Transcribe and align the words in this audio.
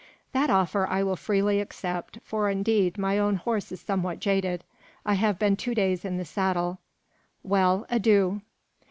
"That 0.31 0.49
offer 0.49 0.87
I 0.87 1.03
will 1.03 1.15
freely 1.15 1.61
accept, 1.61 2.17
for 2.23 2.49
indeed 2.49 2.97
my 2.97 3.19
own 3.19 3.35
horse 3.35 3.71
is 3.71 3.81
somewhat 3.81 4.19
jaded. 4.19 4.63
I 5.05 5.13
have 5.13 5.37
been 5.37 5.55
two 5.55 5.75
days 5.75 6.03
in 6.03 6.17
the 6.17 6.25
saddle. 6.25 6.79
Well, 7.43 7.85
adieu!" 7.87 8.41